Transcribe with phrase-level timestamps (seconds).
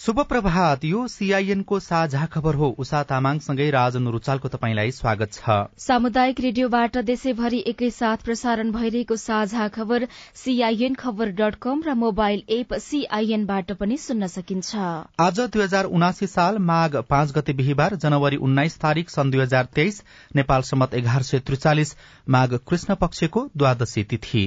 [0.00, 6.40] शुभ प्रभात। यो सीआईएनको साझा खबर हो। उषा तामाङसँगै राजन रुचालको तपाईँलाई स्वागत छ। सामुदायिक
[6.40, 13.72] रेडियोबाट देशैभरि एकैसाथ प्रसारण भइरहेको साझा खबर सीआईएन खबर डट कम र मोबाइल एप सीआईएनबाट
[13.72, 14.76] पनि सुन्न सकिन्छ।
[15.20, 19.68] आज दुई हजार उनासी साल माघ पाँच गते बिहिबार जनवरी उन्नाइस तारीक सन् दुई हजार
[19.74, 20.02] तेइस
[20.36, 21.94] नेपाल सम्मत एघार सय त्रिचालिस
[22.28, 24.46] माघ कृष्ण पक्षको द्वादशी तिथि।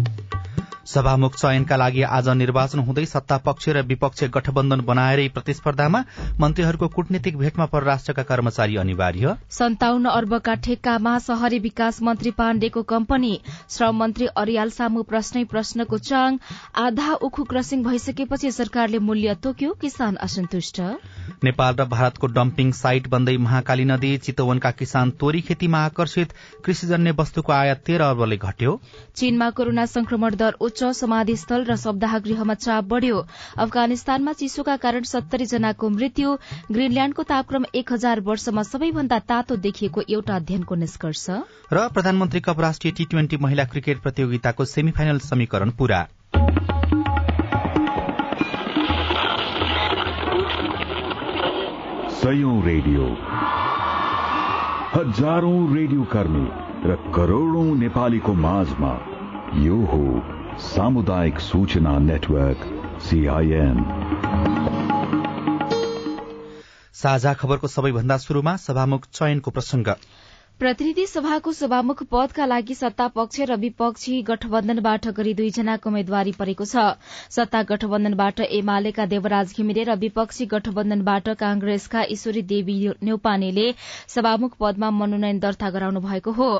[0.85, 5.99] सभामुख चयनका लागि आज निर्वाचन हुँदै सत्ता पक्ष र विपक्ष गठबन्धन बनाएरै प्रतिस्पर्धामा
[6.39, 13.33] मन्त्रीहरूको कूटनीतिक भेटमा परराष्ट्रका कर्मचारी अनिवार्य। सन्ताउन्न अर्बका ठेक्कामा शहरी विकास मन्त्री पाण्डेको कम्पनी
[13.69, 16.37] श्रम मन्त्री अरियाल सामु प्रश्नै प्रश्नको चाङ
[16.77, 20.81] आधा उखु क्रसिङ भइसकेपछि सरकारले मूल्य तोक्यो किसान असन्तुष्ट।
[21.43, 26.33] नेपाल र भारतको डम्पिङ साइट बन्दै महाकाली नदी चितवनका किसान तोरी खेतीमा आकर्षित
[26.65, 28.79] कृषिजन्य वस्तुको आयात तेह्र अर्बले घट्यो।
[29.15, 33.25] चीनमा कोरोना संक्रमण दर उच्च समाधिस्थल र सप्ताह गृहमा चाप बढ़्यो।
[33.57, 36.37] अफगानिस्तानमा चिसोका कारण सत्तरी जनाको मृत्यु
[36.71, 41.29] ग्रीनल्याण्डको तापक्रम एक हजार वर्षमा सबैभन्दा तातो देखिएको एउटा अध्ययनको निष्कर्ष।
[41.73, 46.07] र प्रधानमन्त्री कप राष्ट्रिय टी ट्वेन्टी महिला क्रिकेट प्रतियोगिताको सेमिफाइनल समीकरण पूरा।
[52.61, 53.05] रेडियो।
[54.95, 56.47] हजारौं रेडियो कर्मी
[56.85, 58.91] र करोड़ौं नेपालीको माझमा
[59.63, 62.65] यो हो सामुदायिक सूचना नेटवर्क
[63.01, 63.77] सीआईएन
[66.93, 69.87] साझा खबरको सबैभन्दा शुरूमा सभामुख चयनको प्रसंग
[70.61, 76.83] प्रतिनिधि सभाको सभामुख पदका लागि सत्ता पक्ष र विपक्षी गठबन्धनबाट गरी दुईजनाको उम्मेद्वारी परेको छ।
[77.35, 83.65] सत्ता गठबन्धनबाट एमालेका देवराज घिमिरे र विपक्षी गठबन्धनबाट कांग्रेसका ईश्वरी देवी नेउपानेले
[84.07, 86.51] सभामुख पदमा मनोनयन दर्ता गराउनु भएको हो।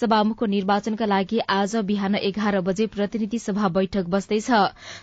[0.00, 4.50] सभामुखको निर्वाचनका लागि आज बिहान एघार बजे प्रतिनिधि सभा बैठक बस्दैछ।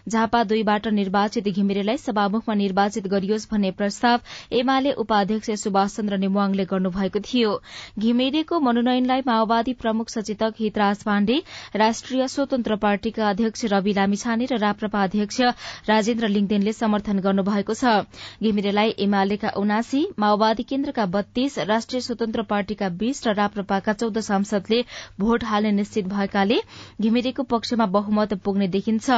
[0.09, 4.19] झापा दुईबाट निर्वाचित घिमिरेलाई सभामुखमा निर्वाचित गरियोस् भन्ने प्रस्ताव
[4.55, 7.55] एमाले उपाध्यक्ष सुभाष चन्द्र नेमुवाङले गर्नुभएको थियो।
[7.99, 11.37] घिमिरे को मनोनयनलाई माओवादी प्रमुख सचेतक हितराज पाण्डे
[11.75, 15.41] राष्ट्रिय स्वतन्त्र पार्टीका अध्यक्ष रवि लामिछाने र राप्रपा अध्यक्ष
[15.89, 17.95] राजेन्द्र लिङदेनले समर्थन गर्नुभएको छ।
[18.43, 24.81] घिमिरेलाई एमालेका उनासी माओवादी केन्द्रका बत्तीस राष्ट्रिय स्वतन्त्र पार्टीका बीस र राप्रपाका चौध सांसदले
[25.19, 26.59] भोट हाल्ने निश्चित भएकाले
[27.01, 29.09] घिमिरेको पक्षमा बहुमत पुग्ने देखिन्छ।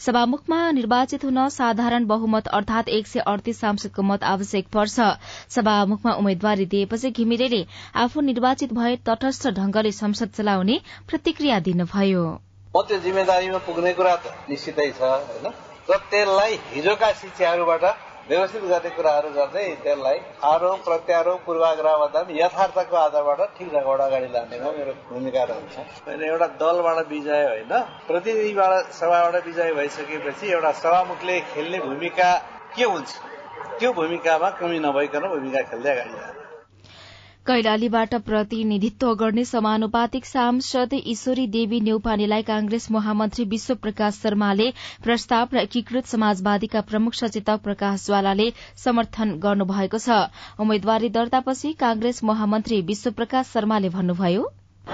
[0.00, 5.00] सभामुखमा निर्वाचित हुन साधारण बहुमत अर्थात एक सय अडतीस सांसदको मत आवश्यक पर्छ।
[5.50, 7.64] सभामुखमा उम्मेद्वारी दिएपछि घिमिरेले
[7.96, 10.76] आफू निर्वाचित भए तटस्थ ढंगले संसद चलाउने
[11.08, 12.24] प्रतिक्रिया दिनुभयो।
[12.74, 15.46] म त्यो जिम्मेदारीमा पुग्ने कुरा त निश्चितै छ होइन?
[15.90, 17.84] र त्यसलाई हिजोका शिक्षाहरूबाट
[18.28, 20.18] व्यवस्थित गर्ने कुराहरू गर्दै त्यसलाई
[20.50, 21.94] आरोप प्रत्यारोप पूर्वाग्रह
[22.38, 25.74] यथार्थको आधारबाट ठिक ढङ्गबाट अगाडि लानेमा मेरो भूमिका रहन्छ।
[26.06, 27.72] होइन एउटा दलबाट विजय होइन?
[28.08, 32.30] प्रतिनिधिबाट सभाबाट विजय भइसकेपछि एउटा सभामुखले खेल्ने भूमिका
[32.76, 33.10] के हुन्छ?
[33.78, 36.41] त्यो भूमिकामा कमी नभइकन भूमिका खेल्दै अगाडि जान्छ।
[37.46, 44.70] कैलालीबाट प्रतिनिधित्व गर्ने समानुपातिक सांसद ईश्वरी देवी नेउपानेलाई कांग्रेस महामन्त्री विश्व प्रकाश शर्माले
[45.04, 48.48] प्रस्ताव र एकीकृत समाजवादीका प्रमुख सचेतक प्रकाश ज्वालाले
[48.84, 50.22] समर्थन गर्नुभएको छ।
[50.66, 54.50] उम्मेद्वारी दर्तापछि कांग्रेस महामन्त्री विश्व प्रकाश शर्माले भन्नुभयो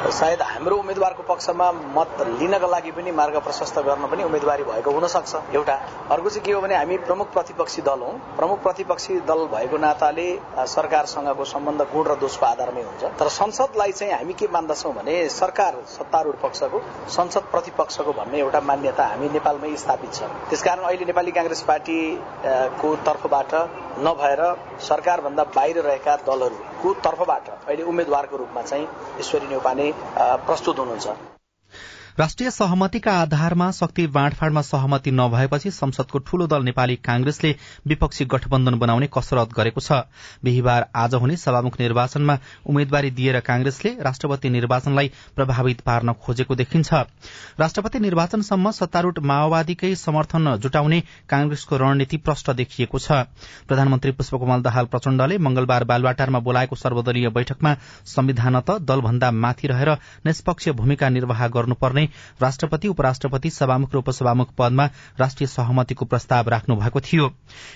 [0.09, 5.07] सायद हाम्रो उम्मेद्वारको पक्षमा मत लिनका लागि पनि मार्ग प्रशस्त गर्न पनि उम्मेद्वारी भएको हुन
[5.07, 5.75] सक्छ एउटा।
[6.11, 10.27] अर्को चाहिँ के हो भने हामी प्रमुख प्रतिपक्षी दल हौ। प्रमुख प्रतिपक्षी दल भएको नाताले
[10.67, 15.77] सरकारसँगको सम्बन्ध गुण र दोषको आधारमै हुन्छ। तर संसदलाई चाहिँ हामी के मान्दछौँ भने सरकार
[15.89, 21.63] सत्तारूढ पक्षको संसद प्रतिपक्षको भन्ने एउटा मान्यता हामी नेपालमै स्थापित छ। त्यसकारण अहिले नेपाली कांग्रेस
[21.69, 23.55] पार्टीको तर्फबाट
[24.05, 24.43] नभएर
[24.89, 28.87] सरकारभन्दा बाहिर रहेका दलहरूको तर्फबाट अहिले उम्मेद्वारको रूपमा चाहिँ
[29.21, 29.47] ईश्वरी
[29.79, 31.38] नेउपाने प्रस्तुत हुनुहुन्छ।
[32.19, 37.55] राष्ट्रिय सहमतिका आधारमा शक्ति बाँडफाँडमा सहमति नभएपछि संसदको ठूलो दल नेपाली कांग्रेसले
[37.87, 40.01] विपक्षी गठबन्धन बनाउने कसरत गरेको छ।
[40.45, 42.37] बिहिबार आज हुने सभामुख निर्वाचनमा
[42.67, 46.93] उम्मेद्वारी दिएर कांग्रेसले राष्ट्रपति निर्वाचनलाई प्रभावित पार्न खोजेको देखिन्छ।
[47.61, 51.01] राष्ट्रपति निर्वाचनसम्म सत्तारूढ़ माओवादीकै समर्थन जुटाउने
[51.31, 53.23] कांग्रेसको रणनीति प्रष्ट देखिएको छ।
[53.69, 57.77] प्रधानमन्त्री पुष्पकमल दाहाल प्रचण्डले मंगलबार बालवाटारमा बोलाएको सर्वदलीय बैठकमा
[58.09, 59.97] संविधानत दलभन्दा माथि रहेर
[60.27, 62.07] निष्पक्ष भूमिका निर्वाह गर्नुपर्ने
[62.43, 64.87] राष्ट्रपति उपराष्ट्रपति सभामुख र उपसभामुख पदमा
[65.21, 67.31] राष्ट्रिय सहमतिको प्रस्ताव राख्नु भएको थियो।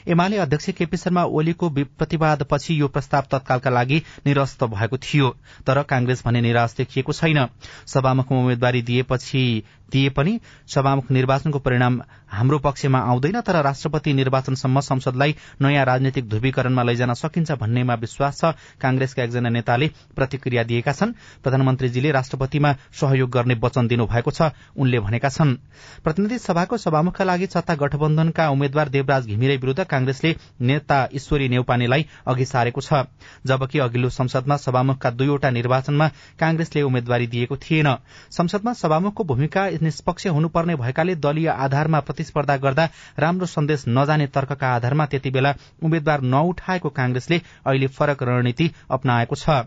[0.08, 5.30] एमाले अध्यक्ष केपी शर्मा ओलीको प्रतिवादपछि यो प्रस्ताव तत्कालका लागि निरस्त भएको थियो
[5.66, 7.46] तर कांग्रेस भने निराश देखिएको छैन।
[7.86, 9.62] सभामुखमा उम्मेद्वारी दिएपछि
[9.92, 16.82] दिए पनि सभामुख निर्वाचनको परिणाम हाम्रो पक्षमा आउँदैन तर राष्ट्रपति निर्वाचनसम्म संसदलाई नयाँ राजनैतिक ध्रुवीकरणमा
[16.82, 21.12] लैजान सकिन्छ भन्नेमा विश्वास छ। कांग्रेसका एकजना नेताले प्रतिक्रिया दिएका छन्।
[21.42, 25.56] प्रधानमन्त्रीजीले राष्ट्रपतिमा सहयोग गर्ने वचन दिनुभएको छ। उनले भनेका छन्
[26.04, 32.44] प्रतिनिधि सभाको सभामुखका लागि सत्ता गठबन्धनका उम्मेद्वार देवराज घिमिरे विरूद्ध कांग्रेसले नेता ईश्वरी नेउपानेलाई अघि
[32.44, 33.04] सारेको छ।
[33.46, 36.08] जबकि अघिल्लो संसदमा सभामुखका दुईवटा निर्वाचनमा
[36.40, 37.94] कांग्रेसले उम्मेद्वारी दिएको थिएन।
[38.32, 42.88] संसदमा सभामुखको भूमिका निष्पक्ष हुनुपर्ने भएकाले दलीय आधारमा प्रतिस्पर्धा गर्दा
[43.18, 49.62] राम्रो सन्देश नजाने तर्कका आधारमा त्यति बेला उम्मेद्वार नउठाएको कांग्रेसले अहिले फरक रणनीति अप्नाएको छ।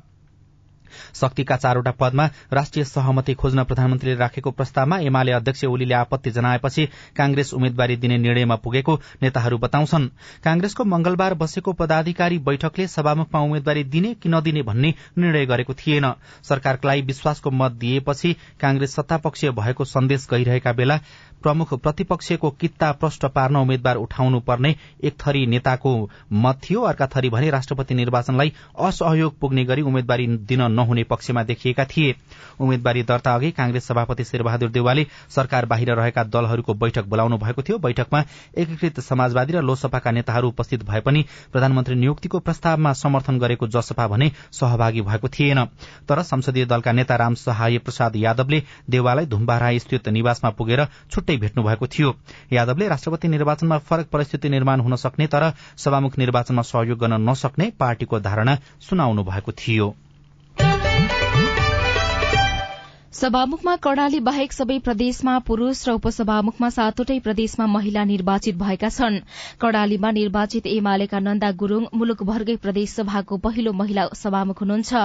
[1.15, 6.85] शक्तिका चारवटा पदमा राष्ट्रिय सहमति खोज्न प्रधानमन्त्रीले राखेको प्रस्तावमा एमाले अध्यक्ष ओलीले आपत्ति जनाएपछि
[7.17, 10.07] कांग्रेस उम्मेद्वारी दिने निर्णयमा पुगेको नेताहरू बताउँछन्।
[10.43, 16.11] कांग्रेसको मंगलबार बसेको पदाधिकारी बैठकले सभामुखमा उम्मेद्वारी दिने कि नदिने भन्ने निर्णय गरेको थिएन।
[16.43, 20.99] सरकारलाई विश्वासको मत दिएपछि कांग्रेस सत्तापक्षीय भएको सन्देश गइरहेका बेला
[21.43, 25.91] प्रमुख प्रतिपक्षको कित्ता प्रष्ट पार्न उम्मेद्वार उठाउनु पर्ने एक थरी नेताको
[26.33, 31.85] मत थियो। अर्का थरी भने राष्ट्रपति निर्वाचनलाई असहयोग पुग्ने गरी उम्मेद्वारी दिन नहुने पक्षमा देखिएका
[31.85, 32.15] थिए।
[32.59, 37.77] उम्मेद्वारी दर्ता अघि कांग्रेस सभापति शेरबहादुर देवालले सरकार बाहिर रहेका दलहरूको बैठक बोलाउनु भएको थियो।
[37.77, 38.23] बैठकमा
[38.57, 44.31] एकीकृत समाजवादी र लोकसभाका नेताहरू उपस्थित भए पनि प्रधानमन्त्री नियुक्तिको प्रस्तावमा समर्थन गरेको जसपा भने
[44.51, 45.63] सहभागी भएको थिएन।
[46.09, 50.85] तर संसदीय दलका नेता राम सहाय प्रसाद यादवले देवाललाई धुम्बारा स्थित निवासमा पुगेर
[51.25, 52.09] छुट्टै भेट्नु भएको थियो।
[52.53, 58.19] यादवले राष्ट्रपति निर्वाचनमा फरक परिस्थिति निर्माण हुन सक्ने तर सभामुख निर्वाचनमा सहयोग गर्न नसक्ने पार्टीको
[58.21, 59.87] धारणा सुनाउनु भएको थियो।
[63.15, 69.19] सभामुखमा कर्णाली बाहेक सबै प्रदेशमा पुरूष र उपसभामुखमा सातवटै प्रदेशमा महिला निर्वाचित भएका छन्।
[69.61, 75.03] कर्णालीमा निर्वाचित एमालेका नन्दा गुरूङ मुलुकभरकै प्रदेश सभाको पहिलो महिला सभामुख हुनुहुन्छ।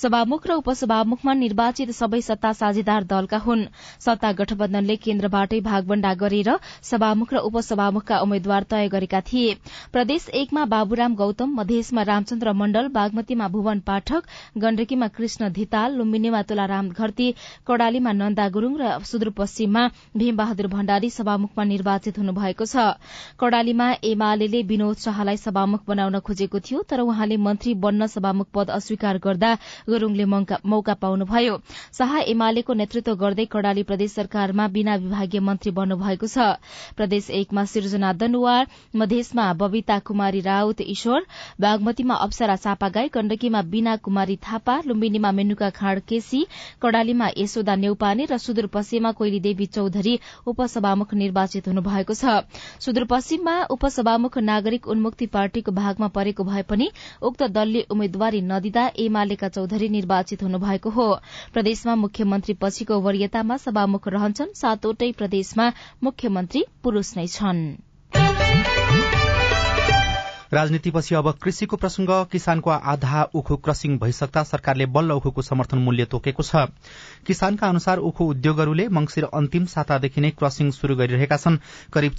[0.00, 3.62] सभामुख र उपसभामुखमा निर्वाचित सबै सत्ता साझेदार दलका हुन्।
[4.06, 6.50] सत्ता गठबन्धनले केन्द्रबाटै भागवण्डा गरेर
[6.90, 9.54] सभामुख र उपसभामुखका उम्मेद्वार तय गरेका थिए।
[9.94, 16.90] प्रदेश एकमा बाबुराम गौतम मधेसमा रामचन्द्र मण्डल बागमतीमा भुवन पाठक गण्डकीमा कृष्ण धिताल लुम्बिनीमा तुलाराम
[16.90, 17.32] घरती
[17.66, 19.82] कड़ालीमा नन्दा गुरूङ र सुदूरपश्चिममा
[20.16, 22.76] भीमबहादुर भण्डारी सभामुखमा निर्वाचित हुनुभएको छ।
[23.40, 29.18] कड़ालीमा एमाले विनोद शाहलाई सभामुख बनाउन खोजेको थियो तर उहाँले मन्त्री बन्न सभामुख पद अस्वीकार
[29.24, 29.52] गर्दा
[29.88, 31.54] गुरूङले मौका पाउनुभयो।
[31.98, 36.38] शाह एमालेको नेतृत्व गर्दै कड़ाली प्रदेश सरकारमा बिना विभागीय मन्त्री बन्नुभएको छ।
[36.96, 41.26] प्रदेश एकमा सिर्जना दनुवार मधेसमा बबिता कुमारी राउत ईश्वर
[41.60, 46.44] बागमतीमा अप्सरा चापागाई गण्डकीमा बीना कुमारी थापा लुम्बिनीमा मेनुका खाँड केसी
[46.82, 50.14] कड़ालीमा यशोदा नेउपाने र सुदूरपश्चिममा कोइलीदेवी चौधरी
[50.46, 52.34] उपसभामुख निर्वाचित हुनुभएको छ।
[52.80, 56.90] सुदूरपश्चिममा उपसभामुख नागरिक उन्मुक्ति पार्टीको भागमा परेको भए पनि
[57.22, 61.08] उक्त दलले उम्मेद्वारी नदिँदा एमालेका चौधरी निर्वाचित हुनुभएको हो।
[61.52, 65.72] प्रदेशमा मुख्यमन्त्री पछिको वरियतामा सभामुख रहन्छन् सातवटै प्रदेशमा
[66.02, 67.93] मुख्यमन्त्री पुरूष नै छन्।
[70.54, 76.42] राजनीतिपछि अब कृषिको प्रसंग किसानको आधा उखु क्रसिङ भइसक्दा सरकारले बल्ल उखुको समर्थन मूल्य तोकेको
[76.42, 76.66] छ।
[77.26, 81.58] किसानका अनुसार उखु उद्योगहरूले मंगिर अन्तिम सातादेखि नै क्रसिङ शुरू गरिरहेका छन्।
[81.92, 82.12] करिब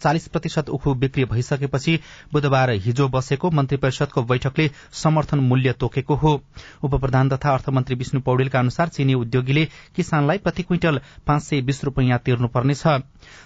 [0.00, 1.98] चालिस प्रतिशत उखु बिक्री भइसकेपछि
[2.32, 6.34] बुधबार हिजो बसेको मन्त्री परिषदको बैठकले समर्थन मूल्य तोकेको हो।
[6.82, 9.64] उप प्रधान तथा अर्थमन्त्री विष्णु पौडेलका अनुसार चीनी उद्योगीले
[9.96, 12.82] किसानलाई प्रति क्विन्टल पाँच सय बीस रूपियाँ तिर्नुपर्नेछ।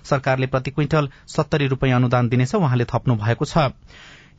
[0.04, 3.70] सरकारले प्रति क्विन्टल सत्तरी रूपियाँ अनुदान दिनेछ उहाँले थप्नु भएको छ।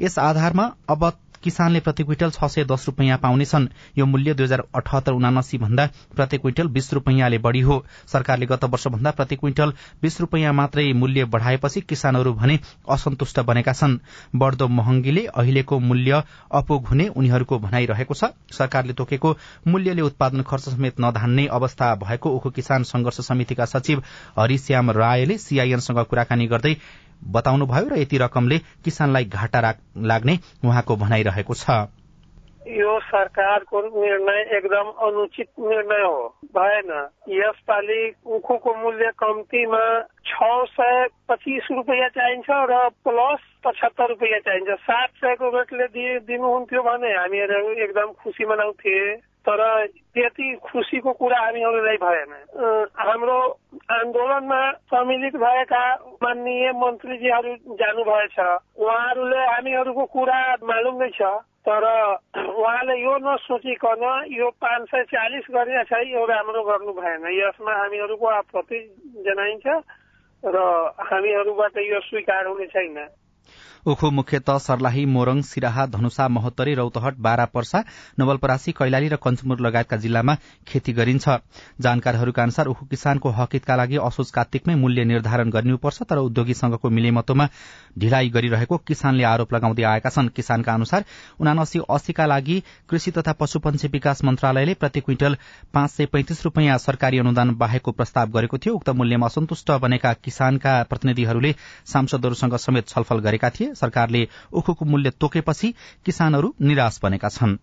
[0.01, 1.12] यस आधारमा अब
[1.44, 3.68] किसानले प्रति क्विन्टल छ सय दस रूपियाँ पाउनेछन्।
[3.98, 5.86] यो मूल्य दुई हजार अठहत्तर उनासी भन्दा
[6.16, 11.25] प्रति क्विन्टल बीस रूपियाँले बढ़ी हो। सरकारले गत वर्षभन्दा प्रति क्विन्टल बीस रूपियाँ मात्रै मूल्य
[11.25, 13.98] बढ़ाएपछि किसानहरू भने असन्तुष्ट बनेका छन्।
[14.36, 19.36] बढ़दो महँगीले अहिलेको मूल्य अपुग हुने उनीहरूको भनाइरहेको छ। सरकारले तोकेको
[19.68, 24.03] मूल्यले उत्पादन खर्च समेत नधान्ने अवस्था भएको उखु किसान संघर्ष समितिका सचिव
[24.39, 26.75] हरिश्याम रायले सीआईएनसँग कुराकानी गर्दै
[27.28, 31.88] बताउनुभयो र यति रकमले किसानलाई घाटा लाग्ने उहाँको भनाइरहेको छ।
[32.68, 41.68] यो सरकारको निर्णय एकदम अनुचित निर्णय हो। भएन। यसपालि उखुको मूल्य कम्तीमा छ सय पच्चिस
[41.72, 48.46] रुपियाँ चाहिन्छ र प्लस पचहत्तर रुपियाँ चाहिन्छ। सात सयको रेटले दिनुहुन्थ्यो भने हामीहरू एकदम खुसी
[48.46, 52.31] मनाउँथे। तर त्यति खुसीको कुरा हामीहरूलाई भएन।
[53.00, 53.38] हाम्रो
[53.91, 55.84] आन्दोलनमा सम्मिलित भएका
[56.24, 58.38] माननीय मन्त्रीजीहरू जानुभएछ।
[58.77, 61.22] उहाँहरूले हामीहरूको कुरा मालुम नै छ।
[61.65, 61.84] तर
[62.36, 68.25] उहाँले यो नसोचिकन यो पाँच सय चालिस गर्ने छ यो राम्रो गर्नु भएन। यसमा हामीहरूको
[68.27, 68.79] आपत्ति
[69.27, 69.67] जनाइन्छ
[70.43, 70.58] र
[71.10, 72.98] हामीहरूबाट यो स्वीकार हुने छैन।
[73.89, 77.79] ओखो मुख्यत सर्लाही मोरङ सिराहा धनुषा महोत्तरी रौतहट बारा पर्सा
[78.19, 80.36] नवलपरासी कैलाली र कञ्चमुर लगायतका जिल्लामा
[80.67, 81.29] खेती गरिन्छ।
[81.81, 87.48] जानकारहरूका अनुसार उखु किसानको हकितका लागि असोज कार्तिकमै मूल्य निर्धारण गर्नुपर्छ तर उद्योगीसँगको मिलेमतोमा
[88.00, 91.05] ढिलाइ गरिरहेको किसानले आरोप लगाउँदै आएका छन्। किसानका अनुसार
[91.41, 95.38] उनासी अस्सीका लागि कृषि तथा पशुपन्छी विकास मन्त्रालयले प्रति क्विन्टल
[95.74, 100.77] पाँच सय पैंतिस रूपियाँ सरकारी अनुदान बाहेकको प्रस्ताव गरेको थियो। उक्त मूल्यमा असन्तुष्ट बनेका किसानका
[100.86, 101.55] प्रतिनिधिहरूले
[101.88, 105.74] सांसदहरूसँग समेत छलफल गरेका थिए। सरकारले उखुको मूल्य तोकेपछि
[106.05, 107.57] किसानहरू निराश बनेका छन्।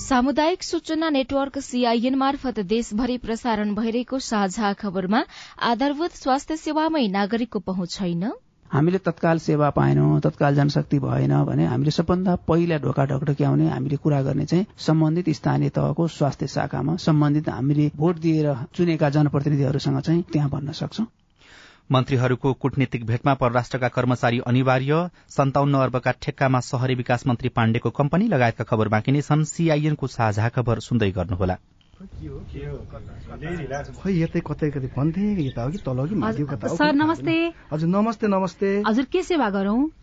[0.00, 5.20] सामुदायिक सूचना नेटवर्क सीआईएन मार्फत देशभरि प्रसारण भइरहेको साझा खबरमा
[5.68, 8.24] आधारभूत स्वास्थ्य सेवामै नागरिकको पहुँच छैन।
[8.72, 14.20] हामीले तत्काल सेवा पाएनौँ तत्काल जनशक्ति भएन भने हामीले सबभन्दा पहिला ढोका ढकढक्याउने हामीले कुरा
[14.22, 20.50] गर्ने चाहिँ सम्बन्धित स्थानीय तहको स्वास्थ्य शाखामा सम्बन्धित हामीले भोट दिएर चुनेका जनप्रतिनिधिहरूसँग चाहिँ त्यहाँ
[20.50, 21.06] भन्न सक्छौं।
[21.92, 28.64] मन्त्रीहरूको कूटनीतिक भेटमा परराष्ट्रका कर्मचारी अनिवार्य सन्ताउन्न अर्बका ठेक्कामा शहरी विकास मन्त्री पाण्डेको कम्पनी लगायतका
[28.64, 31.56] खबर बाँकी नै छन्। सीआईएनको साझा खबर सुन्दै गर्नुहोला।
[33.98, 37.34] खै यतै कतै कतै भन्थे यता हो कि तल हो। कि माथि कता सर नमस्ते।
[37.72, 39.80] हजुर नमस्ते नमस्ते हजुर के सेवा गरौं?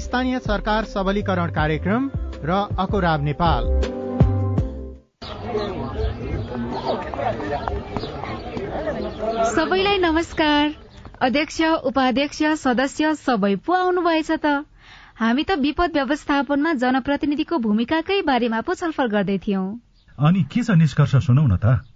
[0.00, 2.08] स्थानीय सरकार सबलीकरण कार्यक्रम
[2.44, 3.64] र अकोराब नेपाल।
[9.50, 10.74] सबैलाई नमस्कार।
[11.22, 14.64] अध्यक्ष उपाध्यक्ष सदस्य सबै पो आउनुभएछ त?
[15.16, 19.66] हामी त विपद व्यवस्थापनमा जनप्रतिनिधिको भूमिकाकै बारेमा पो छलफल गर्दै थियौं।
[20.18, 21.95] अनि के छ निष्कर्ष सुनौ न त?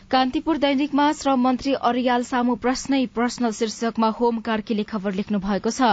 [0.11, 5.91] कान्तिपुर दैनिकमा श्रम मन्त्री अरियाल सामु प्रश्नै प्रश्न शीर्षकमा होम कार्कीले खबर लेख्नु भएको छ।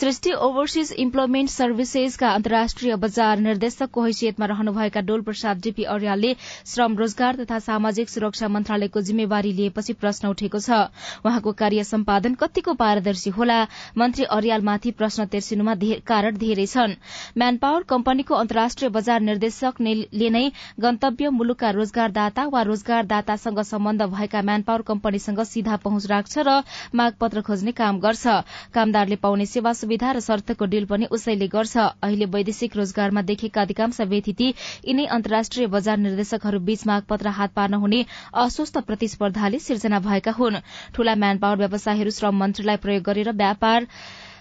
[0.00, 6.30] सृष्टि ओभरसिज इम्प्लोइमेन्ट सर्भिसेजका अन्तर्राष्ट्रिय बजार निर्देशकको हैसियतमा रहनुभएका डोल प्रसाद डीपी अरियालले
[6.74, 10.78] श्रम रोजगार तथा सामाजिक सुरक्षा मन्त्रालयको जिम्मेवारी लिएपछि प्रश्न उठेको छ।
[11.26, 13.58] उहाँको कार्य सम्पादन कतिको पारदर्शी होला?
[13.98, 15.74] मन्त्री अरियालमाथि प्रश्न तेर्सिनुमा
[16.12, 16.96] कारण धेरै छन्।
[17.36, 20.46] म्यान पावर कम्पनीको अन्तर्राष्ट्रिय बजार निर्देशकले नै
[20.80, 26.62] गन्तव्य मुलुकका रोजगारदाता वा रोजगारदातासँग सम्बन्ध भएका म्यान पावर कम्पनीसँग सीधा पहुँच राख्छ र
[26.94, 28.26] मागपत्र खोज्ने काम गर्छ।
[28.74, 34.00] कामदारले पाउने सेवा सुविधा र शर्तको डिल पनि उसैले गर्छ। अहिले वैदेशिक रोजगारमा देखेका अधिकांश
[34.06, 34.52] व्यतिथि
[34.86, 38.04] यिनै अन्तर्राष्ट्रिय बजार निर्देशकहरू बीच मागपत्र हात पार्न हुने
[38.36, 40.60] अस्वस्थ प्रतिस्पर्धाले सिर्जना भएका हुन्।
[40.94, 43.86] ठूला म्यान पावर व्यवसायहरू श्रम मन्त्रीलाई प्रयोग गरेर व्यापार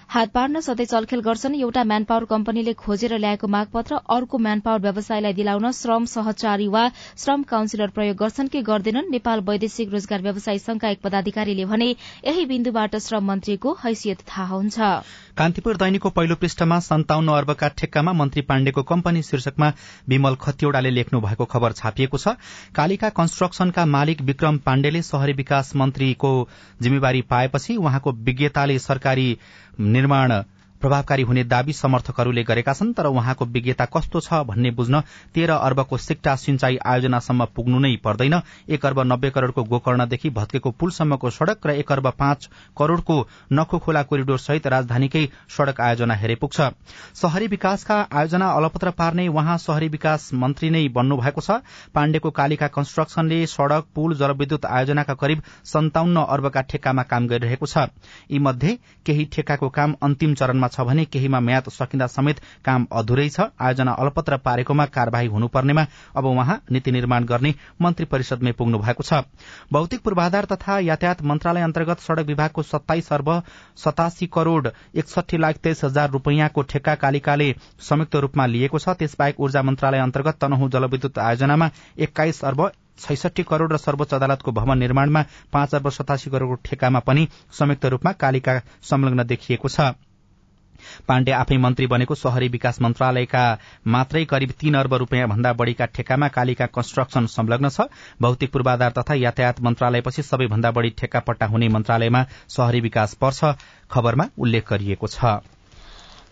[0.10, 4.80] हात पार्न सधैँ चलखेल गर्छन्। एउटा म्यान पावर कम्पनीले खोजेर ल्याएको मागपत्र अर्को म्यान पावर
[4.82, 6.84] व्यवसायलाई दिलाउन श्रम सहचारी वा
[7.18, 9.10] श्रम काउन्सिलर प्रयोग गर्छन्। कि गर्दैनन्?
[9.12, 11.90] नेपाल वैदेशिक रोजगार व्यवसायी संघका एक पदाधिकारीले भने
[12.26, 14.80] यही बिन्दुबाट श्रम मन्त्रीको हैसियत थाहा हुन्छ।
[15.38, 19.72] कान्तिपुर दैनिकको पहिलो पृष्ठमा सन्ताउन्न अर्बका ठेक्कामा मन्त्री पाण्डेको कम्पनी शीर्षकमा
[20.10, 22.36] विमल खतिवड़ाले लेख्नु भएको खबर छापिएको छ।
[22.76, 26.32] कालिका कन्स्ट्रक्सनका मालिक विक्रम पाण्डेले शहरी विकास मन्त्रीको
[26.82, 29.28] जिम्मेवारी पाएपछि उहाँको विज्ञताले सरकारी
[29.92, 30.32] निर्माण
[30.86, 35.00] प्रभावकारी हुने दावी समर्थकहरूले गरेका छन् तर उहाँको विज्ञता कस्तो छ भन्ने बुझ्न
[35.34, 38.36] तेह्र अर्बको सिक्टा सिंचाई आयोजनासम्म पुग्नु नै पर्दैन।
[38.70, 43.16] एक अर्ब नब्बे करोड़को गोकर्णदेखि भत्केको पुलसम्मको सड़क र एक अर्ब पाँच करोड़को
[43.52, 46.62] नखो खोला कोरिडोर सहित राजधानीकै सड़क आयोजना हेरे पुग्छ।
[47.16, 51.58] शहरी विकासका आयोजना अलपत्र पार्ने उहाँ शहरी विकास मन्त्री नै बन्नु भएको छ।
[51.96, 57.90] पाण्डेको कालिका कन्स्ट्रक्सनले सड़क पुल जलविद्युत आयोजनाका करिब सन्ताउन्न अर्बका ठेक्कामा काम गरिरहेको छ।
[58.30, 63.30] यी मध्ये केही ठेक्काको काम अन्तिम चरणमा छ भने केहीमा म्याद सकिँदा समेत काम अधुरै
[63.30, 69.04] छ। आयोजना अलपत्र पारेकोमा कार्यवाही हुनुपर्नेमा अब उहाँ नीति निर्माण गर्ने मन्त्री परिषदमै पुग्नु भएको
[69.04, 69.24] छ।
[69.72, 73.32] भौतिक पूर्वाधार तथा यातायात मन्त्रालय अन्तर्गत सड़क विभागको सत्ताइस अर्ब
[73.78, 79.62] सतासी करोड़ एकसठी लाख तेइस हजार रूपियाँको ठेक्का कालिकाले संयुक्त रूपमा लिएको छ। त्यसबाहेक ऊर्जा
[79.64, 85.22] मन्त्रालय अन्तर्गत तनहु जलविद्युत आयोजनामा एक्काइस अर्ब छैसठी करोड़ र सर्वोच्च अदालतको भवन निर्माणमा
[85.54, 89.92] पाँच अर्ब सतासी करोड़को ठेक्कामा पनि संयुक्त रूपमा कालिका संलग्न देखिएको छ।
[91.08, 93.44] पाण्डे आफै मन्त्री बनेको शहरी विकास मन्त्रालयका
[93.88, 97.88] मात्रै करिब तीन अर्ब रूपियाँ भन्दा बढ़ीका ठेक्कामा कालिका कन्स्ट्रक्सन संलग्न छ।
[98.22, 103.56] भौतिक पूर्वाधार तथा यातायात मन्त्रालयपछि सबैभन्दा बढ़ी ठेक्का पट्टा हुने मन्त्रालयमा शहरी विकास पर्छ
[103.92, 105.55] खबरमा उल्लेख गरिएको छ।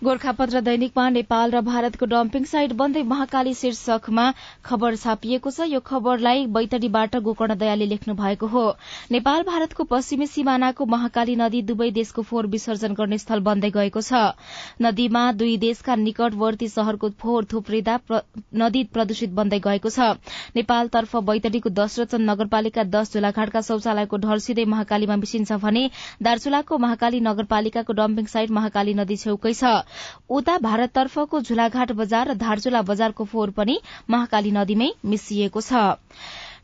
[0.01, 4.23] गोर्खापत्र दैनिकमा नेपाल र भारतको डम्पिङ साइट बन्दै महाकाली शीर्षकमा
[4.65, 8.63] खबर छापिएको छ। यो खबरलाई बैतडीबाट गोकर्ण दयाले लेख्नु भएको हो।
[9.15, 14.36] नेपाल भारतको पश्चिमी सिमानाको महाकाली नदी दुवै देशको फोहोर विसर्जन गर्ने स्थल बन्दै गएको छ।
[14.82, 17.95] नदीमा दुई देशका निकटवर्ती शहरको फोहोर थुप्रिँदा
[18.63, 20.10] नदी प्रदूषित बन्दै गएको छ।
[20.60, 25.88] नेपालतर्फ बैतडीको दशरथन नगरपालिका दश झोलाघाटका शौचालयको ढल सिधै महाकालीमा मिसिन्छ भने
[26.21, 29.73] दार्चुलाको महाकाली नगरपालिकाको डम्पिङ साइट महाकाली नदी छेउकै छ।
[30.29, 33.79] उता भारततर्फको झुलाघाट बजार र धारचुला बजारको फोहोर पनि
[34.10, 35.84] महाकाली नदीमै मिसिएको छ।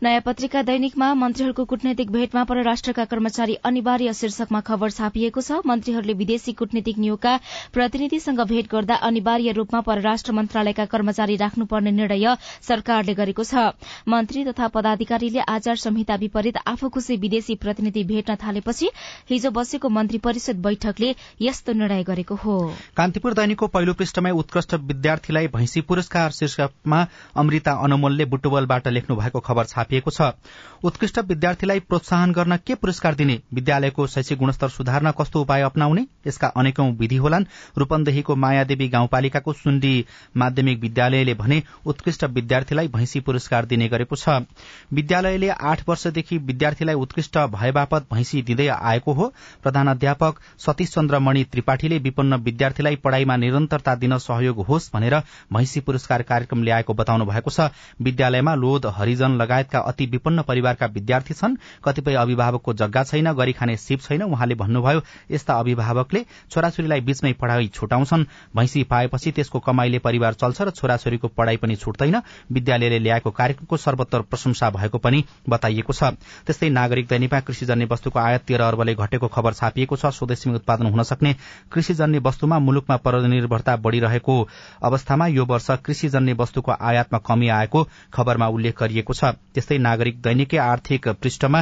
[0.02, 6.54] नयाँ पत्रिका दैनिकमा मन्त्रीहरूको कूटनैतिक भेटमा परराष्ट्रका कर्मचारी अनिवार्य शीर्षकमा खबर छापिएको छ। मन्त्रीहरूले विदेशी
[6.56, 7.36] कूटनीतिक नियोगका
[7.74, 13.66] प्रतिनिधिसँग भेट गर्दा अनिवार्य रूपमा परराष्ट्र मन्त्रालयका कर्मचारी राख्नुपर्ने निर्णय सरकारले गरेको छ।
[14.08, 18.90] मन्त्री तथा पदाधिकारीले आचार संहिता विपरीत आफू खुशी विदेशी प्रतिनिधि भेट्न थालेपछि
[19.30, 22.58] हिजो बसेको मन्त्री परिषद बैठकले यस्तो निर्णय गरेको हो।
[22.96, 27.06] कान्तिपुर दैनिकको पहिलो पृष्ठमै उत्कृष्ट विद्यार्थीलाई भैंसी पुरस्कार शीर्षकमा
[27.38, 30.34] अमृता अनमोलले बुटुवलबाट लेख्नु भएको खबर छापे छापिएको छ।
[30.80, 36.48] उत्कृष्ट विद्यार्थीलाई प्रोत्साहन गर्न के पुरस्कार दिने विद्यालयको शैक्षिक गुणस्तर सुधार्न कस्तो उपाय अप्नाउने यसका
[36.56, 37.46] अनेकौं विधि होलान्।
[37.78, 39.94] रूपन्देहीको मायादेवी गाउँपालिकाको सुण्डी
[40.38, 44.46] माध्यमिक विद्यालयले भने उत्कृष्ट विद्यार्थीलाई भैंसी पुरस्कार दिने गरेको छ।
[44.94, 49.32] विद्यालयले आठ वर्षदेखि विद्यार्थीलाई उत्कृष्ट भए बापत भैंसी दिँदै आएको हो।
[49.64, 55.18] प्रधान अध्यापक सतीश चन्द्र मणि त्रिपाठीले विपन्न विद्यार्थीलाई पढ़ाइमा निरन्तरता दिन सहयोग होस् भनेर
[55.52, 57.70] भैंसी पुरस्कार कार्यक्रम ल्याएको बताउनु भएको छ।
[58.02, 63.78] विद्यालयमा लोध हरिजन लगायतका अति विपन्न परिवारका विद्यार्थी छन्। कतिपय अभिभावकको जग्गा छैन गरी खाने
[63.78, 70.34] सिप छैन। उहाँले भन्नुभयो यस्ता अभिभावकले छोराछोरीलाई बीचमै पढ़ाई छुटाउँछन्। भैंसी पाएपछि त्यसको कमाईले परिवार
[70.34, 76.04] चल्छ र छोराछोरीको पढ़ाई पनि छुट्दैन। विद्यालयले ल्याएको कार्यक्रमको सर्वोत्तर प्रशंसा भएको पनि बताइएको छ।
[76.46, 81.04] त्यस्तै नागरिक दैनिकमा कृषिजन्य वस्तुको आयात तेह्र अर्बले घटेको खबर छापिएको छ। स्वदेशीमा उत्पादन हुन
[81.04, 81.36] सक्ने
[81.72, 84.36] कृषिजन्य वस्तुमा मुलुकमा परनिर्भरता बढ़िरहेको
[84.84, 89.36] अवस्थामा यो वर्ष कृषिजन्य वस्तुको आयातमा कमी आएको खबरमा उल्लेख गरिएको छ।
[89.70, 91.60] त्यस्तै नागरिक दैनिकै आर्थिक पृष्ठमा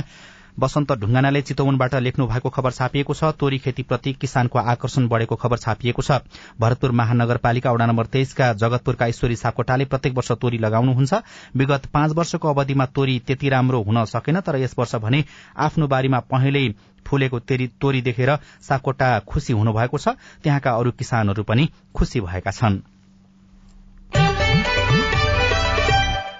[0.58, 6.02] वसन्त ढुङ्गानाले चितवनबाट लेख्नु भएको खबर छापिएको छ। तोरी खेतीप्रति किसानको आकर्षण बढ़ेको खबर छापिएको
[6.02, 6.24] छ।
[6.56, 11.14] भरतपुर महानगरपालिका वडा नम्बर तेइसका जगतपुरका ईश्वरी सापकोटाले प्रत्येक वर्ष तोरी लगाउनुहुन्छ।
[11.54, 15.24] विगत पाँच वर्षको अवधिमा तोरी त्यति राम्रो हुन सकेन तर यस वर्ष भने
[15.62, 16.74] आफ्नो बारीमा पहिल्यै
[17.06, 22.97] फुलेको तोरी देखेर सापकोटा खुशी हुनुभएको छ। त्यहाँका अरू किसानहरू पनि खुशी भएका छन्।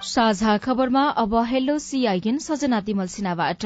[0.08, 3.64] साझा खबरमा अब हेलो सीआईएन सजना तिमल सिन्हाबाट।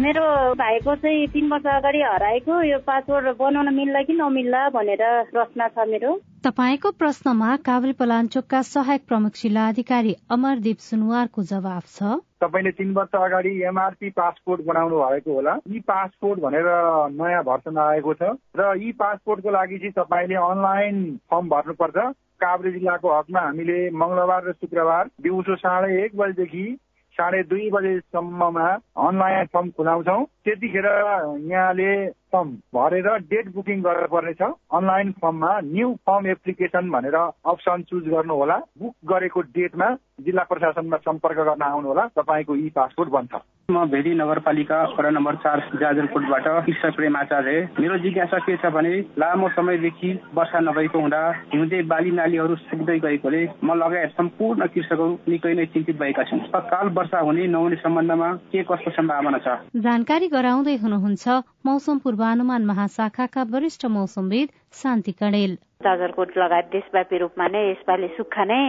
[0.00, 5.68] मेरो भाइको चाहिँ तिन वर्ष अगाडि हराएको यो पासपोर्ट बनाउन मिल्ला कि नमिल्ला भनेर प्रश्न
[5.68, 6.12] छ मेरो।
[6.44, 13.12] तपाईँको प्रश्नमा काभ्रे पलाञ्चोकका सहायक प्रमुख जिल्ला अधिकारी अमरदीप सुनवारको जवाब छ। तपाईँले तिन वर्ष
[13.18, 16.72] अगाडि एमआरपी पासपोर्ट बनाउनु भएको होला। यी पासपोर्ट भनेर
[17.18, 21.98] नयाँ भर्सन आएको छ। र यी पासपोर्टको लागि चाहिँ तपाईँले अनलाइन फर्म भर्नुपर्छ।
[22.42, 26.64] काभ्रे जिल्लाको हकमा हामीले मंगलबार र शुक्रबार दिउँसो साढे एक बजेदेखि
[27.14, 30.86] साढे दुई बजेसम्ममा अनलाइन फर्म खुलाउँछौ। त्यतिखेर
[31.50, 31.90] यहाँले
[32.32, 38.56] फर्म भरेर डेट बुकिङ गर्नुपर्नेछ। अनलाइन फर्ममा न्यू फर्म एप्लिकेसन भनेर अप्सन चुज गर्नु होला
[38.80, 43.34] बुक गरेको डेटमा जिल्ला प्रशासनमा सम्पर्क गर्न आउनुहोला। तपाईँको ई पासपोर्ट बन्छ।
[43.70, 48.90] म भेरी नगरपालिका वडा नम्बर चार जाजरकोटबाट कृष्ण प्रेम आचार्य। मेरो जिज्ञासा के छ भने
[49.18, 51.20] लामो समयदेखि वर्षा नभएको हुँदा
[51.54, 56.88] हिउँदे बाली नालीहरू सुक्दै गएकोले म लगायत सम्पूर्ण कृषकहरू निकै नै चिन्तित भएका छन्। तत्काल
[56.98, 59.48] वर्षा हुने नहुने सम्बन्धमा के कस्तो सम्भावना छ?
[59.78, 61.28] जानकारी गराउँदै हुनुहुन्छ
[61.66, 64.48] मौसम पूर्वानुमान महाशाखाका वरिष्ठ मौसमविद
[64.82, 68.60] शान्ति कणेल जाजरकोट लगायत देशव्यापी रूपमा नै यसपालि सुक्खा नै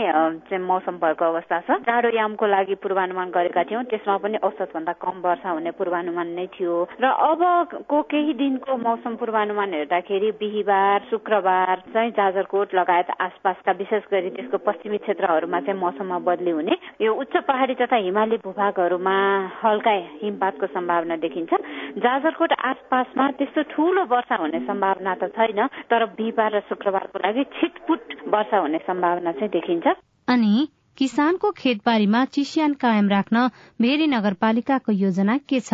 [0.48, 4.94] चाहिँ मौसम भएको अवस्था छ। जाडो यामको लागि पूर्वानुमान गरेका थियौँ त्यसमा पनि औसत भन्दा
[4.96, 11.76] कम वर्षा हुने पूर्वानुमान नै थियो। र अबको केही दिनको मौसम पूर्वानुमान हेर्दाखेरि बिहिबार शुक्रबार
[11.92, 17.36] चाहिँ जाजरकोट लगायत आसपासका विशेष गरी त्यसको पश्चिमी क्षेत्रहरूमा चाहिँ मौसममा बदली हुने। यो उच्च
[17.44, 19.18] पहाडी तथा हिमाली भूभागहरूमा
[19.60, 21.52] हल्का हिमपातको सम्भावना देखिन्छ।
[22.00, 25.60] जाजरकोट आसपासमा त्यस्तो ठूलो वर्षा हुने सम्भावना त छैन
[25.92, 29.88] तर बिहिबार र शुक्रबार को लागि छिटपुट वर्षा हुने सम्भावना चाहिँ देखिन्छ।
[30.28, 33.48] अनि किसानको खेतबारीमा चिसियान कायम राख्न
[33.82, 35.74] भेरी नगरपालिकाको योजना के छ?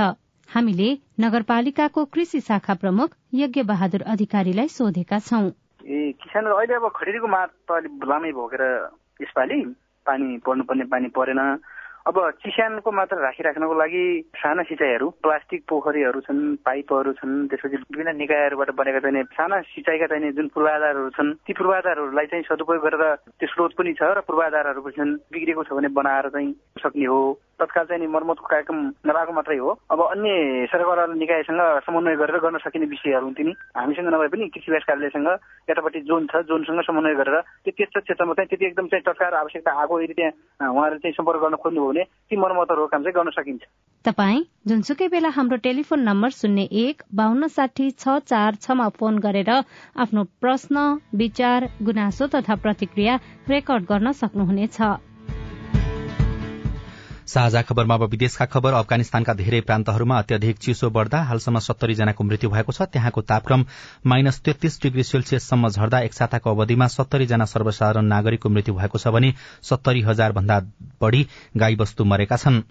[0.50, 5.50] हामीले नगरपालिकाको कृषि शाखा प्रमुख यज्ञ बहादुर अधिकारीलाई सोधेका छौं।
[5.86, 8.64] ए किसान अहिले अब खडेरीको मार त अलिक लामै भोगेर
[9.22, 9.60] यसपालि
[10.06, 11.40] पानी पर्नुपर्ने पानी परेन।
[12.08, 14.04] अब चिस्यानको मात्र राखिराख्नको लागि
[14.36, 20.32] साना सिँचाइहरू प्लास्टिक पोखरीहरू छन् पाइपहरू छन् त्यसपछि विभिन्न निकायहरूबाट बनेका चाहिने साना सिँचाइका चाहिने
[20.32, 23.04] जुन पूर्वाधारहरू छन् ती पूर्वाधारहरूलाई चाहिँ सदुपयोग गरेर
[23.36, 27.20] त्यो स्रोत पनि छ र पूर्वाधारहरू पनि छन् बिग्रेको छ भने बनाएर चाहिँ सक्ने हो।
[27.60, 32.58] तत्काल चाहिँ नि मर्मतको कार्यक्रम नभएको मात्रै हो। अब अन्य सरकार निकायसँग समन्वय गरेर गर्न
[32.62, 35.30] सकिने विषयहरू हुन्थ्यो नि हामीसँग नभए पनि कृषि विकास कार्यालयसँग
[35.70, 39.72] यतापट्टि जोन छ जोनसँग समन्वय गरेर त्यो त्यस क्षेत्रमा चाहिँ त्यति एकदम चाहिँ तत्काल आवश्यकता
[39.74, 43.64] आएको यदि त्यहाँ उहाँहरू चाहिँ सम्पर्क गर्न खोज्नुभयो भने ती मर्मतहरूको काम चाहिँ गर्न सकिन्छ।
[44.06, 49.50] तपाईँ जुनसुकै बेला हाम्रो टेलिफोन नम्बर शून्य एक बान्न साठी छ चार छमा फोन गरेर
[49.50, 50.76] आफ्नो प्रश्न
[51.16, 54.82] विचार गुनासो तथा प्रतिक्रिया रेकर्ड गर्न सक्नुहुनेछ।
[57.28, 62.50] साझा खबरमा अब विदेशका खबर अफगानिस्तानका धेरै प्रान्तहरूमा अत्यधिक चिसो बढ़दा हालसम्म सत्तरी जनाको मृत्यु
[62.50, 63.66] भएको छ। त्यहाँको तापक्रम
[64.08, 69.12] माइनस तेत्तीस डिग्री सेल्सियससम्म झर्दा एक साताको अवधिमा सत्तरी जना सर्वसाधारण नागरिकको मृत्यु भएको छ
[69.12, 70.60] भने सत्तरी हजार भन्दा
[71.02, 72.62] बढ़ी गाईवस्तु मरेका छन्।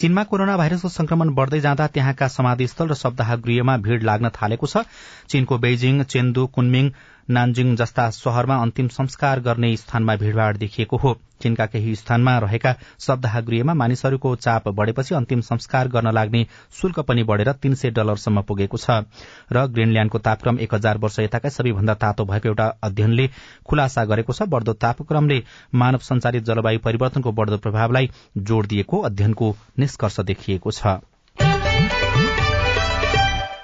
[0.00, 4.88] चीनमा कोरोना भाइरसको संक्रमण बढ़दै जाँदा त्यहाँका समाधिस्थल र सप्ताह गृहमा भीड़ लाग्न थालेको छ।
[5.28, 6.90] चीनको बेजिङ चेन्दु कुनमिङ
[7.28, 13.40] नान्जिङ जस्ता शहरमा अन्तिम संस्कार गर्ने स्थानमा भीड़भाड़ देखिएको हो। चीनका केही स्थानमा रहेका सप्ताह
[13.40, 18.76] गृहमा मानिसहरूको चाप बढ़ेपछि अन्तिम संस्कार गर्न लाग्ने शुल्क पनि बढ़ेर तीन सय डलरसम्म पुगेको
[18.76, 18.96] छ।
[19.52, 23.28] र ग्रीनल्याण्डको तापक्रम एक हजार वर्ष यताकै सबैभन्दा तातो भएको एउटा अध्ययनले
[23.66, 25.42] खुलासा गरेको छ। बढ़दो तापक्रमले
[25.74, 30.98] मानव संचालित जलवायु परिवर्तनको बढ़दो प्रभावलाई जोड़ दिएको अध्ययनको निष्कर्ष देखिएको छ।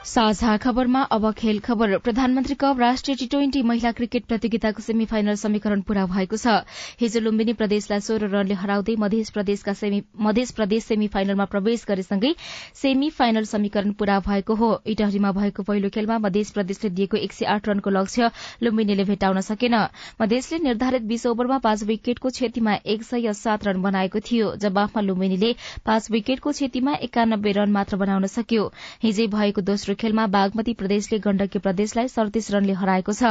[0.05, 5.35] साझा खबरमा अब खेल खबर। प्रधानमन्त्री कप राष्ट्रिय टी ट्वेन्टी महिला क्रिकेट प्रतियोगिताको सेमी फाइनल
[5.35, 6.61] समीकरण पूरा भएको छ।
[7.01, 12.35] हिजो लुम्बिनी प्रदेशलाई सोह्र रनले हराउँदै मध्य प्रदेश सेमी फाइनलमा प्रवेश गरेसँगै
[12.75, 17.47] सेमी फाइनल समीकरण पूरा भएको हो। इटहरीमा भएको पहिलो खेलमा मध्य प्रदेशले दिएको एक सय
[17.55, 18.31] आठ रनको लक्ष्य
[18.63, 19.79] लुम्बिनीले भेटाउन सकेन।
[20.21, 25.55] मधेसले निर्धारित बीस ओभरमा पाँच विकेटको क्षतिमा एक सय सात रन बनाएको थियो जवाफमा लुम्बिनीले
[25.87, 28.71] पाँच विकेटको क्षतिमा एकानब्बे रन मात्र बनाउन सक्यो।
[29.03, 33.23] हिजै भएको दोस्रो खेलमा बागमती प्रदेशले गण्डकी प्रदेशलाई सड़तीस रनले हराएको छ।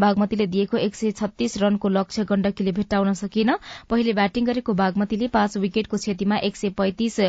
[0.00, 3.54] बागमतीले दिएको एक सय छत्तीस रनको लक्ष्य गण्डकीले भेट्टाउन सकिएन।
[3.90, 7.20] पहिले ब्याटिङ गरेको बागमतीले पाँच विकेटको क्षतिमा एक सय पैंतिस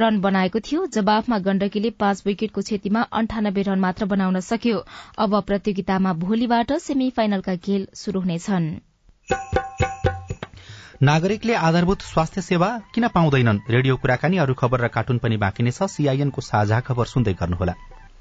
[0.00, 4.84] रन बनाएको थियो। जवाफमा गण्डकीले पाँच विकेटको क्षतिमा अन्ठानब्बे रन मात्र बनाउन सक्यो।
[5.18, 8.68] अब प्रतियोगितामा भोलिबाट सेमी फाइनलका खेल शुरू हुनेछन्।
[11.02, 13.58] नागरिकले आधारभूत स्वास्थ्य सेवा किन पाउँदैनन्?
[13.70, 17.74] रेडियो कुराकानी अरू खबर र कार्टुन पनि बाँकी नै छ। सीआईएनको साझा खबर सुन्दै गर्नुहोला।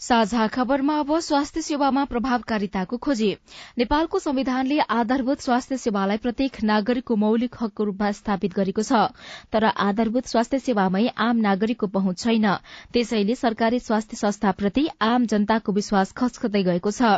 [0.00, 3.30] साझा खबरमा अब स्वास्थ्य सेवामा प्रभावकारिताको खोजी।
[3.78, 9.00] नेपालको संविधानले आधारभूत स्वास्थ्य सेवालाई प्रत्येक नागरिकको मौलिक हकको रूपमा स्थापित गरेको छ
[9.52, 12.46] तर आधारभूत स्वास्थ्य सेवामै आम नागरिकको पहुँच छैन।
[12.92, 17.16] त्यसैले सरकारी स्वास्थ्य संस्थाप्रति आम जनताको विश्वास खस्कदै गएको छ।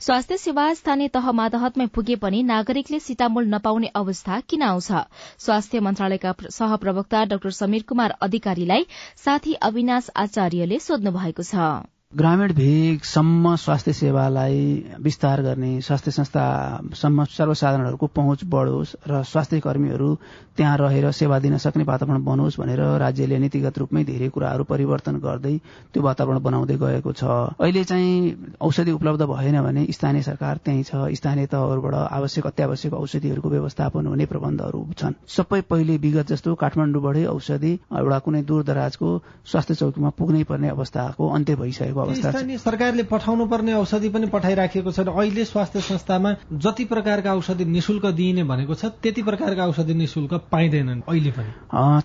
[0.00, 4.92] स्वास्थ्य सेवा स्थानीय तह मातहतमै पुगे पनि नागरिकले सिटामोल नपाउने अवस्था किन आउँछ?
[5.40, 8.86] स्वास्थ्य मन्त्रालयका सहप्रवक्ता डाक्टर समीर कुमार अधिकारीलाई
[9.20, 11.72] साथी अविनाश आचार्यले सोध्नु भएको छ।
[12.12, 14.62] ग्रामीण भेगसम्म स्वास्थ्य सेवालाई
[15.00, 20.14] विस्तार गर्ने स्वास्थ्य संस्थासम्म सर्वसाधारणहरूको पहुँच बढोस् र स्वास्थ्य कर्मीहरू
[20.56, 25.56] त्यहाँ रहेर सेवा दिन सक्ने वातावरण बनोस् भनेर राज्यले नीतिगत रूपमै धेरै कुराहरू परिवर्तन गर्दै
[25.94, 27.24] त्यो वातावरण बनाउँदै गएको छ।
[27.56, 33.48] अहिले चाहिँ औषधि उपलब्ध भएन भने स्थानीय सरकार त्यही छ। स्थानीय तहहरूबाट आवश्यक अत्यावश्यक औषधिहरूको
[33.48, 39.74] व्यवस्थापन हुने प्रबन्धहरू छन्। सबै पहिले विगत जस्तो काठमाडौँबाटै औषधि एउटा कुनै दूर दराजको स्वास्थ्य
[39.74, 45.06] चौकीमा पुग्नै पर्ने अवस्थाको अन्त्य भइसकेको अवस्था स्थानीय सरकारले पठाउनु पर्ने औषधि पनि पठाइराखेको छ
[45.08, 46.34] अहिले स्वास्थ्य संस्थामा
[46.64, 51.52] जति प्रकारका औषधि निशुल्क दिइने भनेको छ त्यति प्रकारका औषधि निशुल्क पाइँदैनन् अहिले पनि।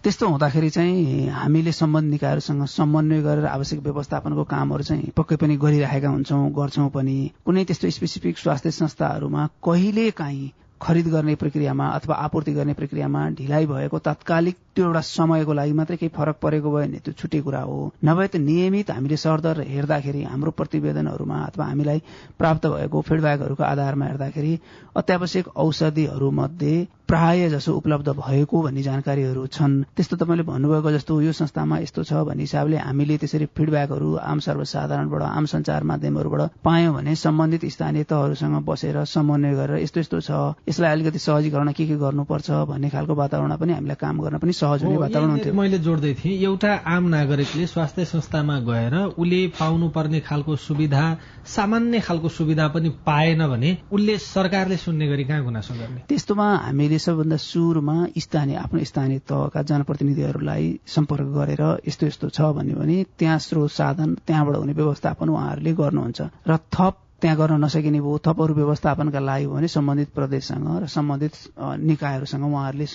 [0.04, 6.10] त्यस्तो हुँदाखेरि चाहिँ हामीले सम्बन्ध निकायहरूसँग समन्वय गरेर आवश्यक व्यवस्थापनको कामहरू चाहिँ पक्कै पनि गरिरहेका
[6.10, 10.52] हुन्छौँ गर्छौँ पनि। कुनै त्यस्तो स्पेसिफिक स्वास्थ्य संस्थाहरूमा कहिले काहीँ
[10.86, 15.98] खरिद गर्ने प्रक्रियामा अथवा आपूर्ति गर्ने प्रक्रियामा ढिलाइ भएको तात्कालिक त्यो एउटा समयको लागि मात्रै
[15.98, 20.24] केही फरक परेको भयो भने त्यो छुट्टै कुरा हो। नभए त नियमित हामीले सरदर हेर्दाखेरि
[20.24, 22.02] हाम्रो प्रतिवेदनहरूमा अथवा हामीलाई
[22.38, 24.60] प्राप्त भएको फिडब्याकहरूको आधारमा हेर्दाखेरि
[24.96, 26.76] अत्यावश्यक औषधिहरू मध्ये
[27.08, 32.14] प्राय जसो उपलब्ध भएको भन्ने जानकारीहरू छन्। त्यस्तो तपाईँले भन्नुभएको जस्तो यो संस्थामा यस्तो छ
[32.28, 38.58] भन्ने हिसाबले हामीले त्यसरी फिडब्याकहरू आम सर्वसाधारणबाट आम सञ्चार माध्यमहरूबाट पायौँ भने सम्बन्धित स्थानीय तहहरूसँग
[38.66, 40.32] बसेर समन्वय गरेर यस्तो यस्तो छ
[40.76, 44.84] यसलाई अलिकति सहजीकरण के के गर्नुपर्छ भन्ने खालको वातावरण पनि हामीलाई काम गर्न पनि सहज
[44.84, 50.20] हुने वातावरण हुन्थ्यो। मैले जोड्दै थिएँ एउटा आम नागरिकले स्वास्थ्य संस्थामा गएर उसले पाउनु पर्ने
[50.20, 51.04] खालको सुविधा
[51.48, 56.02] सामान्य खालको सुविधा पनि पाएन भने उसले सरकारले सुन्ने गरी कहाँ गुनासो गर्ने?
[56.10, 62.76] त्यस्तोमा हामीले सबभन्दा सुरुमा स्थानीय आफ्नो स्थानीय तहका जनप्रतिनिधिहरूलाई सम्पर्क गरेर यस्तो यस्तो छ भन्यो
[62.76, 68.18] भने त्यहाँ स्रोत साधन त्यहाँबाट हुने व्यवस्थापन उहाँहरूले गर्नुहुन्छ। र थप त्यहाँ गर्न नसकिने भयो
[68.26, 71.34] थपहरू व्यवस्थापनका लागि भने सम्बन्धित प्रदेशसँग र सम्बन्धित
[71.80, 72.86] निकायहरूसँग उहाँहरूले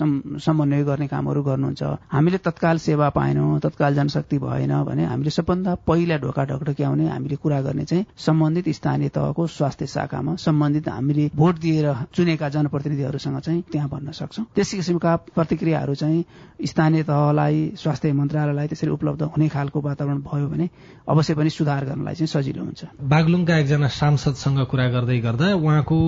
[0.44, 6.16] समन्वय गर्ने कामहरू गर्नुहुन्छ। हामीले तत्काल सेवा पाएनौँ तत्काल जनशक्ति भएन भने हामीले सबभन्दा पहिला
[6.20, 11.94] ढोका ढकढक्याउने हामीले कुरा गर्ने चाहिँ सम्बन्धित स्थानीय तहको स्वास्थ्य शाखामा सम्बन्धित हामीले भोट दिएर
[12.14, 16.24] चुनेका जनप्रतिनिधिहरूसँग चाहिँ त्यहाँ भन्न सक्छौँ। त्यस किसिमका प्रतिक्रियाहरू चाहिँ
[16.66, 20.68] स्थानीय तहलाई स्वास्थ्य मन्त्रालयलाई त्यसरी उपलब्ध हुने खालको वातावरण भयो भने
[21.08, 25.98] अवश्य पनि सुधार गर्नलाई चाहिँ सजिलो हुन्छ। बागलुङका एकजना सांसदसँग कुरा गर्दै गर्दा उहाँको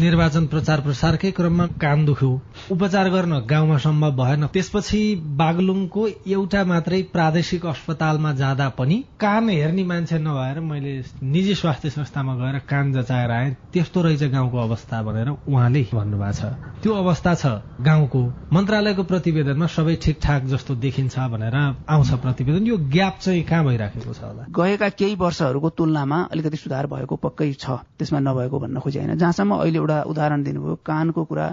[0.00, 2.30] निर्वाचन प्रचार प्रसारकै क्रममा कान दुख्यो।
[2.70, 5.00] उपचार गर्न गाउँमा सम्भव भएन। त्यसपछि
[5.36, 12.34] बागलुङको एउटा मात्रै प्रादेशिक अस्पतालमा जाँदा पनि कान हेर्ने मान्छे नभएर मैले निजी स्वास्थ्य संस्थामा
[12.36, 17.46] गएर कान जचाएर आएँ। त्यस्तो रहेछ गाउँको अवस्था भनेर उहाँले भन्नुभएको छ। त्यो अवस्था छ
[17.80, 21.56] गाउँको। मन्त्रालयको प्रतिवेदनमा सबै ठिकठाक जस्तो देखिन्छ भनेर
[21.88, 24.44] आउँछ प्रतिवेदन। यो ग्याप चाहिँ कहाँ भइराखेको छ होला?
[24.50, 29.52] गएका केही वर्षहरूको तुलनामा अलिकति सुधार भएको पक्कै छ त्यसमा नभएको भन्न खोजे होइन। जहाँसम्म
[29.56, 31.46] अहिले एउटा उदाहरण दिनुभयो कानको कुरा।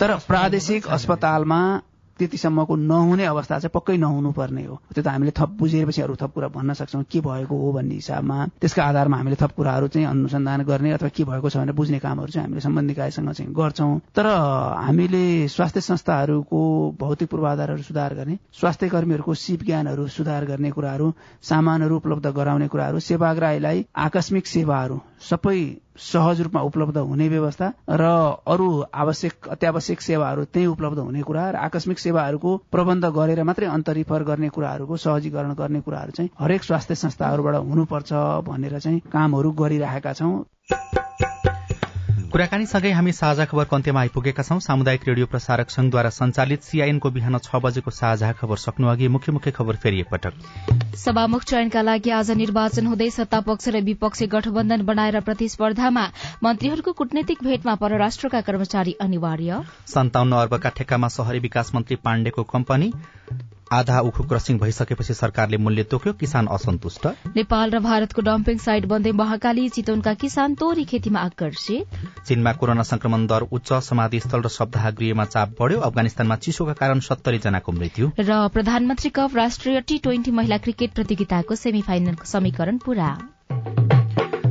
[0.00, 1.60] तर प्रादेशिक अस्पतालमा
[2.20, 6.32] त्यतिसम्मको नहुने अवस्था चाहिँ पक्कै नहुनु पर्ने हो। त्यो त हामीले थप बुझेपछि अरू थप
[6.36, 10.60] कुरा भन्न सक्छौँ के भएको हो भन्ने हिसाबमा। त्यसका आधारमा हामीले थप कुराहरू चाहिँ अनुसन्धान
[10.68, 14.26] गर्ने अथवा के भएको छ भनेर बुझ्ने कामहरू चाहिँ हामीले सम्बन्धित निकायसँग चाहिँ गर्छौँ। तर
[14.84, 16.60] हामीले स्वास्थ्य संस्थाहरूको
[17.00, 22.98] भौतिक पूर्वाधारहरू सुधार गर्ने स्वास्थ्य कर्मीहरूको सिप ज्ञानहरू सुधार गर्ने कुराहरू सामानहरू उपलब्ध गराउने कुराहरू
[23.00, 25.58] सेवाग्राहीलाई आकस्मिक सेवाहरू सबै
[26.02, 28.04] सहज रूपमा उपलब्ध हुने व्यवस्था र
[28.46, 34.24] अरू आवश्यक अत्यावश्यक सेवाहरू त्यही उपलब्ध हुने कुरा र आकस्मिक सेवाहरूको प्रबन्ध गरेर मात्रै अन्तरिफर
[34.24, 40.34] गर्ने कुराहरूको सहजीकरण गर्ने कुराहरू चाहिँ हरेक स्वास्थ्य संस्थाहरूबाट हुनुपर्छ भनेर चाहिँ कामहरू गरिरहेका छौँ।
[42.30, 47.58] कुराकानीसँगै हामी साझा खबरको अन्त्यमा आइपुगेका छौं। सामुदायिक रेडियो प्रसारक संघद्वारा संचालित सीआईएनको बिहान छ
[47.58, 52.86] बजेको साझा खबर सक्नु अघि मुख्य मुख्य खबर फेरि एकपटक। सभामुख चयनका लागि आज निर्वाचन
[52.86, 56.06] हुँदै सत्तापक्ष र विपक्षी गठबन्धन बनाएर प्रतिस्पर्धामा
[56.44, 62.92] मन्त्रीहरूको कूटनैतिक भेटमा परराष्ट्रका कर्मचारी अनिवार्य। सन्ताउन्न अर्बका ठेक्कामा शहरी विकास मन्त्री पाण्डेको कम्पनी।
[63.70, 67.06] आधा उखु क्रसिङ भइसकेपछि सरकारले मूल्य तोक्यो किसान असन्तुष्ट।
[67.36, 73.26] नेपाल र भारतको डम्पिङ साइट बन्दै महाकाली चितवनका किसान तोरी खेतीमा आकर्षित चीनमा कोरोना संक्रमण
[73.26, 78.10] दर उच्च समाधि स्थल र सप्ताह गृहमा चाप बढ़्यो अफगानिस्तानमा चिसोका कारण सत्तरी जनाको मृत्यु।
[78.20, 83.16] र प्रधानमन्त्री कप राष्ट्रिय टी ट्वेन्टी महिला क्रिकेट प्रतियोगिताको सेमी फाइनलको समीकरण पूरा।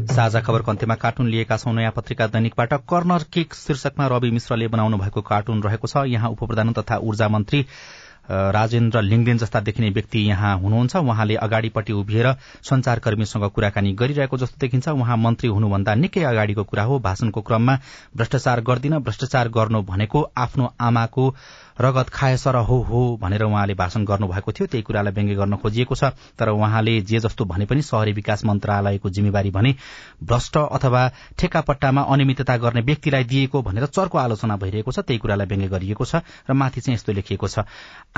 [0.10, 4.98] साझा खबरको अन्त्यमा कार्टुन लिएका छौं। नयाँ पत्रिका दैनिकबाट कर्नर किक शीर्षकमा रवि मिश्रले बनाउनु
[4.98, 7.66] भएको कार्टुन रहेको छ। यहाँ उपप्रधान तथा ऊर्जा मन्त्री
[8.30, 14.88] राजेन्द्र लिङ्गदेन जस्ता देखिने व्यक्ति यहाँ हुनुहुन्छ। उहाँले अगाडिपट्टि उभिएर संचारकर्मीसँग कुराकानी गरिरहेको जस्तो देखिन्छ।
[14.90, 17.78] उहाँ मन्त्री हुनुभन्दा निकै अगाडिको कुरा हो। भाषणको क्रममा
[18.18, 21.34] भ्रष्टाचार गर्दिन भ्रष्टाचार गर्नु भनेको आफ्नो आमाको
[21.82, 26.12] रगत खाएसर हो हो भनेर उहाँले भाषण गर्नुभएको थियो। त्यही कुरालाई व्यङ्ग्य गर्न खोजिएको छ।
[26.38, 29.74] तर उहाँले जे जस्तो भने पनि शहरी विकास मन्त्रालयको जिम्मेवारी भने
[30.24, 31.08] भ्रष्ट अथवा
[31.40, 36.16] ठेक्कापट्टामा अनियमितता गर्ने व्यक्तिलाई दिएको भनेर चर्को आलोचना भइरहेको छ। त्यही कुरालाई व्यङ्ग्य गरिएको छ
[36.50, 37.64] र माथि चाहिँ यस्तो लेखिएको छ।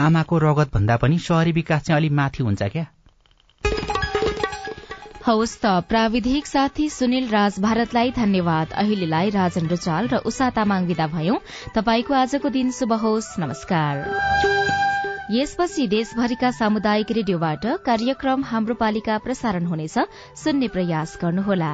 [0.01, 2.85] आमाको रगत भन्दा पनि शहरी विकास चाहिँ अलि माथि हुन्छ क्या।
[5.25, 11.07] हवस् त प्राविधिक साथी सुनिल राज भारतलाई धन्यवाद। अहिलेलाई राजन रुचाल र उषा तामाङ विदा
[11.07, 11.37] भयौं।
[11.75, 13.93] तपाईँको आजको दिन शुभ होस् नमस्कार।
[15.31, 19.97] यसपछि देशभरिका सामुदायिक रेडियोबाट कार्यक्रम हाम्रो पालिका प्रसारण हुनेछ।
[20.43, 21.73] सुन्ने प्रयास गर्नुहोला।